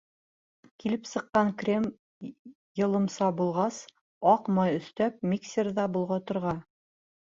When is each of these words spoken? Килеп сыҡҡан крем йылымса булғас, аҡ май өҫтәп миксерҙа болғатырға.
Килеп 0.83 1.03
сыҡҡан 1.09 1.51
крем 1.63 1.85
йылымса 2.31 3.31
булғас, 3.43 3.79
аҡ 4.35 4.53
май 4.59 4.83
өҫтәп 4.83 5.25
миксерҙа 5.37 5.91
болғатырға. 5.97 6.61